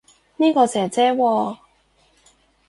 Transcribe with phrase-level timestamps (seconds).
[0.37, 1.57] 呢個姐姐喎